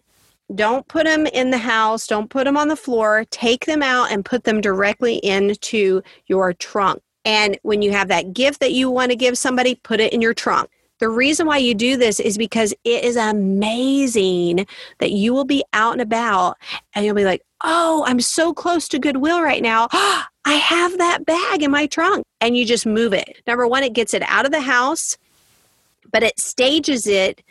don't 0.53 0.85
put 0.87 1.05
them 1.05 1.27
in 1.27 1.51
the 1.51 1.57
house, 1.57 2.07
don't 2.07 2.29
put 2.29 2.43
them 2.43 2.57
on 2.57 2.67
the 2.67 2.75
floor, 2.75 3.25
take 3.29 3.65
them 3.65 3.81
out 3.81 4.11
and 4.11 4.25
put 4.25 4.43
them 4.43 4.59
directly 4.59 5.17
into 5.17 6.01
your 6.25 6.53
trunk. 6.53 7.01
And 7.23 7.57
when 7.61 7.81
you 7.81 7.91
have 7.91 8.09
that 8.09 8.33
gift 8.33 8.59
that 8.59 8.73
you 8.73 8.89
want 8.89 9.11
to 9.11 9.15
give 9.15 9.37
somebody, 9.37 9.75
put 9.75 10.01
it 10.01 10.11
in 10.11 10.21
your 10.21 10.33
trunk. 10.33 10.69
The 11.01 11.09
reason 11.09 11.47
why 11.47 11.57
you 11.57 11.73
do 11.73 11.97
this 11.97 12.19
is 12.19 12.37
because 12.37 12.75
it 12.83 13.03
is 13.03 13.15
amazing 13.15 14.67
that 14.99 15.09
you 15.09 15.33
will 15.33 15.45
be 15.45 15.63
out 15.73 15.93
and 15.93 16.01
about 16.01 16.59
and 16.93 17.03
you'll 17.03 17.15
be 17.15 17.25
like, 17.25 17.41
oh, 17.63 18.03
I'm 18.05 18.21
so 18.21 18.53
close 18.53 18.87
to 18.89 18.99
Goodwill 18.99 19.41
right 19.41 19.63
now. 19.63 19.87
I 20.45 20.53
have 20.53 20.99
that 20.99 21.25
bag 21.25 21.63
in 21.63 21.71
my 21.71 21.87
trunk. 21.87 22.23
And 22.39 22.55
you 22.55 22.65
just 22.65 22.85
move 22.85 23.13
it. 23.13 23.41
Number 23.47 23.67
one, 23.67 23.83
it 23.83 23.93
gets 23.93 24.13
it 24.13 24.21
out 24.27 24.45
of 24.45 24.51
the 24.51 24.61
house, 24.61 25.17
but 26.11 26.21
it 26.21 26.39
stages 26.39 27.07
it 27.07 27.41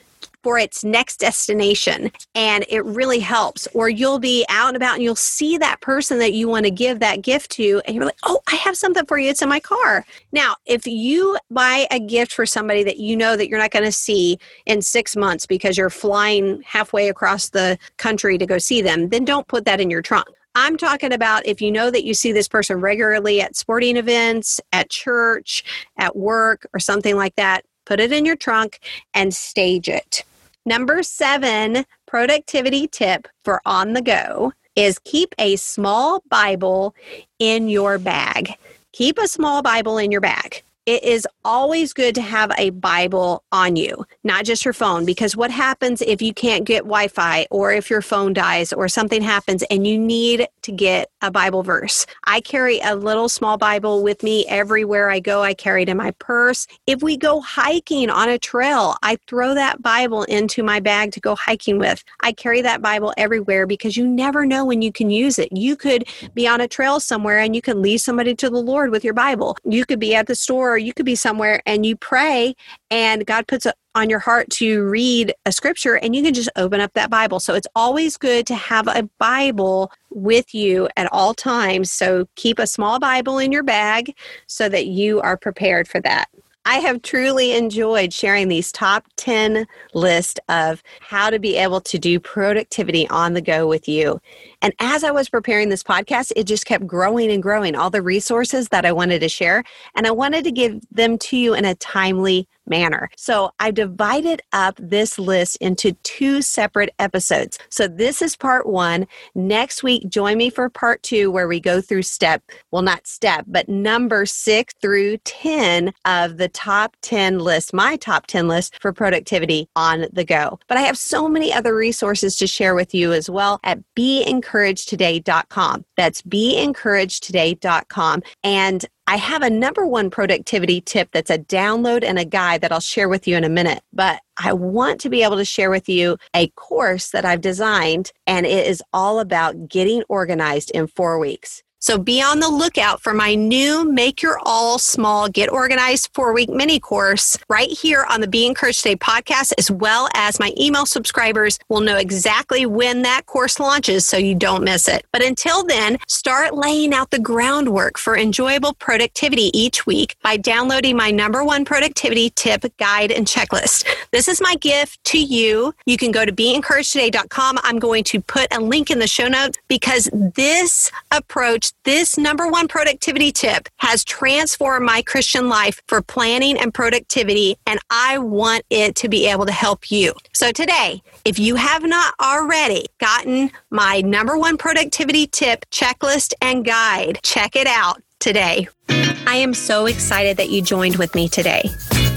for 0.43 0.59
its 0.59 0.85
next 0.85 1.19
destination. 1.19 2.11
And 2.35 2.65
it 2.69 2.85
really 2.85 3.21
helps. 3.21 3.69
Or 3.75 3.89
you'll 3.89 4.19
be 4.19 4.45
out 4.49 4.69
and 4.69 4.77
about 4.77 4.95
and 4.95 5.03
you'll 5.03 5.15
see 5.17 5.59
that 5.59 5.81
person 5.81 6.19
that 6.19 6.33
you 6.33 6.49
want 6.49 6.65
to 6.65 6.71
give 6.71 7.01
that 7.01 7.23
gift 7.23 7.51
to 7.53 7.81
and 7.87 7.95
you're 7.95 8.05
like 8.05 8.19
oh 8.25 8.41
i 8.49 8.55
have 8.57 8.77
something 8.77 9.05
for 9.07 9.19
you. 9.19 9.31
It's 9.31 9.43
in 9.43 9.49
my 9.49 9.61
car. 9.61 10.05
Now 10.33 10.57
if 10.67 10.87
you 10.87 11.39
buy 11.51 11.87
a 11.91 12.01
gift 12.01 12.33
for 12.33 12.47
somebody 12.47 12.83
that 12.85 12.99
you 12.99 13.17
know 13.17 13.37
that 13.37 13.49
you're 13.49 13.59
not 13.59 13.71
going 13.71 13.85
to 13.85 13.93
see 13.93 14.39
in 14.67 14.83
six 14.83 15.17
months 15.17 15.47
because 15.47 15.77
you're 15.77 15.91
flying 15.91 16.63
halfway 16.63 17.09
across 17.09 17.51
the 17.51 17.79
country 17.97 18.39
to 18.39 18.47
go 18.47 18.59
see 18.59 18.83
them 18.83 19.09
then 19.09 19.25
don't 19.25 19.49
put 19.49 19.65
that 19.65 19.81
in 19.81 19.91
your 19.91 20.03
trunk. 20.03 20.27
I'm 20.55 20.77
talking 20.77 21.13
about 21.13 21.47
if 21.47 21.63
you 21.63 21.71
know 21.71 21.91
that 21.91 22.05
you 22.05 22.13
see 22.13 22.33
this 22.33 22.49
person 22.49 22.81
regularly 22.81 23.41
at 23.41 23.55
sporting 23.55 23.97
events, 23.97 24.61
at 24.73 24.91
church, 24.91 25.65
at 25.97 26.17
work, 26.17 26.67
or 26.75 26.81
something 26.81 27.17
like 27.17 27.37
that, 27.37 27.65
put 27.87 28.01
it 28.01 28.13
in 28.13 28.25
your 28.25 28.37
trunk 28.37 28.81
and 29.15 29.33
stage 29.33 29.89
it. 29.89 30.25
Number 30.67 31.03
seven 31.03 31.85
productivity 32.07 32.87
tip 32.87 33.29
for 33.45 33.61
on 33.65 33.95
the 33.95 34.03
go 34.03 34.53
is 34.77 34.99
keep 35.01 35.35
a 35.39 35.57
small 35.57 36.23
Bible 36.29 36.95
in 37.39 37.69
your 37.69 37.99
bag. 37.99 38.55
Keep 38.93 39.19
a 39.19 39.29
small 39.29 39.63
Bible 39.63 39.99
in 39.99 40.11
your 40.11 40.21
bag 40.21 40.63
it 40.91 41.05
is 41.05 41.25
always 41.45 41.93
good 41.93 42.17
to 42.17 42.21
have 42.21 42.51
a 42.59 42.71
Bible 42.71 43.45
on 43.53 43.77
you, 43.77 44.05
not 44.25 44.45
just 44.45 44.65
your 44.65 44.75
phone, 44.75 45.05
because 45.05 45.37
what 45.37 45.51
happens 45.51 46.03
if 46.03 46.21
you 46.21 46.35
can't 46.35 46.65
get 46.65 46.81
Wi 46.81 47.07
Fi 47.07 47.47
or 47.51 47.71
if 47.73 47.91
your 47.91 48.03
phone 48.03 48.33
dies 48.33 48.73
or 48.73 48.89
something 48.89 49.23
happens 49.23 49.63
and 49.71 49.87
you 49.87 49.97
need 49.97 50.49
to 50.63 50.73
get 50.73 51.11
a 51.23 51.31
Bible 51.31 51.63
verse? 51.63 52.07
I 52.25 52.41
carry 52.41 52.81
a 52.81 52.95
little 52.95 53.29
small 53.29 53.59
Bible 53.59 54.03
with 54.03 54.23
me 54.23 54.47
everywhere 54.47 55.11
I 55.11 55.21
go. 55.21 55.43
I 55.43 55.55
carry 55.55 55.83
it 55.83 55.89
in 55.89 55.97
my 55.97 56.13
purse. 56.13 56.67
If 56.87 57.03
we 57.03 57.17
go 57.17 57.41
hiking 57.41 58.11
on 58.11 58.29
a 58.29 58.39
trail, 58.39 58.97
I 59.03 59.19
throw 59.27 59.55
that 59.55 59.83
Bible 59.83 60.25
into 60.25 60.63
my 60.63 60.81
bag 60.81 61.13
to 61.13 61.21
go 61.21 61.35
hiking 61.35 61.79
with. 61.79 62.05
I 62.21 62.33
carry 62.33 62.63
that 62.63 62.83
Bible 62.83 63.13
everywhere 63.17 63.67
because 63.67 63.97
you 63.97 64.07
never 64.07 64.47
know 64.47 64.65
when 64.65 64.83
you 64.83 64.93
can 64.93 65.11
use 65.11 65.39
it. 65.39 65.49
You 65.53 65.77
could 65.77 66.05
be 66.35 66.47
on 66.47 66.61
a 66.61 66.69
trail 66.69 67.01
somewhere 67.01 67.39
and 67.39 67.55
you 67.55 67.63
can 67.63 67.83
lead 67.83 67.99
somebody 67.99 68.35
to 68.37 68.51
the 68.51 68.59
Lord 68.59 68.91
with 68.91 69.05
your 69.05 69.15
Bible. 69.15 69.57
You 69.65 69.85
could 69.87 69.99
be 69.99 70.15
at 70.15 70.27
the 70.27 70.35
store 70.35 70.73
or 70.73 70.79
you 70.79 70.93
could 70.93 71.07
be 71.07 71.15
somewhere 71.15 71.63
and 71.67 71.85
you 71.85 71.97
pray 71.97 72.55
and 72.91 73.27
God 73.27 73.47
puts 73.47 73.67
a, 73.67 73.75
on 73.95 74.09
your 74.09 74.19
heart 74.19 74.49
to 74.51 74.85
read 74.85 75.33
a 75.47 75.53
scripture 75.53 75.97
and 75.97 76.15
you 76.15 76.23
can 76.23 76.35
just 76.35 76.51
open 76.57 76.81
up 76.81 76.93
that 76.95 77.11
Bible. 77.11 77.41
So 77.41 77.55
it's 77.55 77.67
always 77.75 78.17
good 78.17 78.47
to 78.47 78.55
have 78.55 78.87
a 78.87 79.09
Bible 79.19 79.91
with 80.11 80.55
you 80.55 80.89
at 80.97 81.09
all 81.13 81.35
times. 81.35 81.91
So 81.91 82.27
keep 82.37 82.59
a 82.59 82.67
small 82.67 82.99
Bible 82.99 83.39
in 83.39 83.53
your 83.53 83.63
bag 83.63 84.15
so 84.47 84.69
that 84.69 84.87
you 84.87 85.21
are 85.21 85.37
prepared 85.37 85.89
for 85.89 86.01
that. 86.03 86.29
I 86.67 86.77
have 86.77 87.03
truly 87.03 87.53
enjoyed 87.53 88.13
sharing 88.13 88.49
these 88.49 88.71
top 88.71 89.07
10 89.17 89.67
list 89.95 90.39
of 90.49 90.83
how 91.01 91.31
to 91.31 91.39
be 91.39 91.57
able 91.57 91.81
to 91.81 91.99
do 91.99 92.21
productivity 92.21 93.09
on 93.09 93.33
the 93.33 93.41
go 93.41 93.67
with 93.67 93.89
you. 93.89 94.21
And 94.63 94.75
as 94.81 95.05
I 95.05 95.11
was 95.11 95.29
preparing 95.29 95.69
this 95.69 95.83
podcast, 95.83 96.33
it 96.37 96.45
just 96.45 96.67
kept 96.67 96.87
growing 96.87 97.31
and 97.31 97.43
growing, 97.43 97.75
all 97.75 97.91
the 97.91 98.03
resources 98.03 98.69
that 98.69 98.85
I 98.85 98.93
wanted 98.93 99.21
to 99.21 99.29
share. 99.29 99.65
And 99.95 100.07
I 100.07 100.11
wanted 100.11 100.45
to 100.45 100.53
give 100.53 100.81
them 100.91 101.19
to 101.19 101.37
you 101.37 101.55
in 101.55 101.65
a 101.65 101.75
timely 101.77 102.49
manner. 102.71 103.11
So 103.17 103.51
I 103.59 103.71
divided 103.71 104.41
up 104.53 104.77
this 104.79 105.19
list 105.19 105.57
into 105.57 105.93
two 106.05 106.41
separate 106.41 106.95
episodes. 106.99 107.59
So 107.69 107.89
this 107.89 108.23
is 108.23 108.37
part 108.37 108.67
one. 108.67 109.07
Next 109.35 109.83
week, 109.83 110.09
join 110.09 110.39
me 110.39 110.49
for 110.49 110.71
part 110.71 111.03
two, 111.03 111.31
where 111.31 111.49
we 111.49 111.61
go 111.61 111.81
through 111.81 112.03
step, 112.03 112.43
well, 112.71 112.83
not 112.83 113.07
step, 113.07 113.45
but 113.49 113.69
number 113.69 114.25
six 114.25 114.73
through 114.81 115.19
10 115.19 115.93
of 116.05 116.39
the 116.39 116.49
top 116.49 116.97
10 117.03 117.41
list, 117.41 117.75
my 117.75 117.97
top 117.97 118.27
10 118.27 118.49
list 118.49 118.81
for 118.81 118.93
productivity 118.93 119.69
on 119.75 120.07
the 120.13 120.25
go. 120.25 120.59
But 120.69 120.79
I 120.79 120.83
have 120.83 120.97
so 120.97 121.29
many 121.29 121.53
other 121.53 121.75
resources 121.75 122.37
to 122.37 122.47
share 122.47 122.75
with 122.75 122.95
you 122.95 123.13
as 123.13 123.29
well 123.29 123.59
at 123.65 123.81
Be 123.95 124.23
beencouragedtoday.com. 124.51 125.85
That's 125.97 126.23
beencouragedtoday.com. 126.23 128.23
And 128.43 128.85
I 129.07 129.17
have 129.17 129.43
a 129.43 129.51
number 129.51 129.87
one 129.87 130.11
productivity 130.11 130.81
tip 130.81 131.11
that's 131.13 131.31
a 131.31 131.39
download 131.39 132.05
and 132.05 132.19
a 132.19 132.25
guide 132.25 132.61
that 132.61 132.73
I'll 132.73 132.81
share 132.81 133.09
with 133.09 133.27
you 133.27 133.37
in 133.37 133.45
a 133.45 133.49
minute. 133.49 133.83
But 133.93 134.21
I 134.37 134.53
want 134.53 135.01
to 135.01 135.11
be 135.11 135.23
able 135.23 135.37
to 135.37 135.45
share 135.45 135.71
with 135.71 135.89
you 135.89 136.17
a 136.35 136.49
course 136.51 137.11
that 137.11 137.25
I've 137.25 137.41
designed, 137.41 138.13
and 138.27 138.47
it 138.47 138.67
is 138.67 138.83
all 138.93 139.21
about 139.21 139.69
getting 139.69 140.03
organized 140.09 140.71
in 140.71 140.87
four 140.87 141.19
weeks. 141.19 141.63
So 141.83 141.97
be 141.97 142.21
on 142.21 142.41
the 142.41 142.49
lookout 142.51 143.01
for 143.01 143.15
my 143.15 143.35
new 143.35 143.91
Make 143.91 144.21
Your 144.21 144.39
All 144.45 144.79
Small 144.79 145.31
Get 145.31 145.51
Organized 145.51 146.11
four 146.13 146.35
week 146.35 146.51
mini 146.51 146.79
course 146.79 147.39
right 147.49 147.71
here 147.71 148.05
on 148.11 148.21
the 148.21 148.29
Be 148.29 148.47
Encouraged 148.47 148.83
Today 148.83 148.97
podcast, 148.97 149.55
as 149.57 149.71
well 149.71 150.07
as 150.15 150.39
my 150.39 150.53
email 150.61 150.85
subscribers 150.85 151.59
will 151.71 151.81
know 151.81 151.97
exactly 151.97 152.67
when 152.67 153.01
that 153.03 153.25
course 153.25 153.59
launches 153.59 154.07
so 154.07 154.19
you 154.19 154.35
don't 154.35 154.63
miss 154.63 154.89
it. 154.89 155.07
But 155.11 155.25
until 155.25 155.65
then, 155.65 155.97
start 156.07 156.55
laying 156.55 156.93
out 156.93 157.11
the 157.11 157.19
groundwork 157.19 157.97
for 157.97 158.15
enjoyable 158.15 158.75
productivity 158.75 159.51
each 159.59 159.87
week 159.87 160.17
by 160.23 160.37
downloading 160.37 160.99
my 160.99 161.11
number 161.11 161.43
one 161.43 161.65
productivity 161.65 162.29
tip, 162.29 162.63
guide, 162.77 163.11
and 163.11 163.27
checklist. 163.27 163.87
This 164.11 164.29
is 164.29 164.43
my 164.43 164.55
gift 164.57 165.03
to 165.05 165.19
you. 165.19 165.75
You 165.87 165.97
can 165.97 166.11
go 166.11 166.27
to 166.27 166.33
beencouragedtoday.com. 166.33 167.59
I'm 167.63 167.79
going 167.79 168.05
to 168.05 168.21
put 168.21 168.55
a 168.55 168.61
link 168.61 168.91
in 168.91 168.99
the 168.99 169.07
show 169.07 169.29
notes 169.29 169.59
because 169.67 170.11
this 170.13 170.93
approach 171.11 171.70
this 171.85 172.19
number 172.19 172.47
one 172.49 172.69
productivity 172.69 173.33
tip 173.33 173.69
has 173.79 174.05
transformed 174.05 174.87
my 174.87 175.03
Christian 175.03 175.49
life 175.49 175.81
for 175.87 176.03
planning 176.03 176.59
and 176.59 176.73
productivity, 176.73 177.57
and 177.67 177.81
I 177.91 178.19
want 178.19 178.65
it 178.71 178.97
to 178.97 179.09
be 179.09 179.27
able 179.27 179.47
to 179.47 179.53
help 179.53 179.91
you. 179.91 180.13
So 180.33 180.53
today, 180.53 181.03
if 181.25 181.39
you 181.39 181.57
have 181.57 181.83
not 181.83 182.15
already 182.21 182.87
gotten 182.99 183.51
my 183.71 184.01
number 184.01 184.37
one 184.39 184.57
productivity 184.57 185.27
tip 185.27 185.65
checklist 185.71 186.33
and 186.41 186.65
guide, 186.65 187.21
check 187.23 187.57
it 187.57 187.67
out 187.67 188.03
today. 188.19 188.69
I 188.89 189.37
am 189.37 189.55
so 189.55 189.87
excited 189.87 190.37
that 190.37 190.51
you 190.51 190.63
joined 190.63 190.97
with 190.97 191.15
me 191.15 191.29
today. 191.29 191.69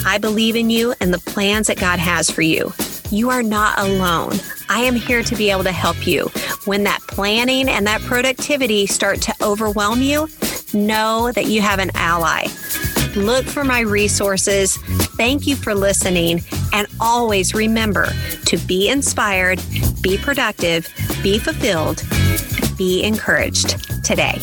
I 0.05 0.17
believe 0.17 0.55
in 0.55 0.69
you 0.69 0.93
and 0.99 1.13
the 1.13 1.19
plans 1.19 1.67
that 1.67 1.79
God 1.79 1.99
has 1.99 2.29
for 2.29 2.41
you. 2.41 2.73
You 3.13 3.29
are 3.29 3.43
not 3.43 3.77
alone. 3.77 4.39
I 4.69 4.79
am 4.79 4.95
here 4.95 5.21
to 5.21 5.35
be 5.35 5.51
able 5.51 5.65
to 5.65 5.71
help 5.71 6.07
you. 6.07 6.31
When 6.65 6.83
that 6.85 6.99
planning 7.01 7.69
and 7.69 7.85
that 7.85 8.01
productivity 8.01 8.87
start 8.87 9.21
to 9.21 9.35
overwhelm 9.39 10.01
you, 10.01 10.27
know 10.73 11.31
that 11.33 11.45
you 11.45 11.61
have 11.61 11.77
an 11.77 11.91
ally. 11.93 12.47
Look 13.15 13.45
for 13.45 13.63
my 13.63 13.81
resources. 13.81 14.77
Thank 15.15 15.45
you 15.45 15.55
for 15.55 15.75
listening. 15.75 16.41
And 16.73 16.87
always 16.99 17.53
remember 17.53 18.07
to 18.45 18.57
be 18.57 18.89
inspired, 18.89 19.61
be 20.01 20.17
productive, 20.17 20.91
be 21.21 21.37
fulfilled, 21.37 22.01
be 22.79 23.03
encouraged 23.03 24.03
today. 24.03 24.39